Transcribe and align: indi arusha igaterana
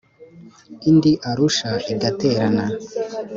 indi 0.89 1.11
arusha 1.29 1.69
igaterana 1.93 2.63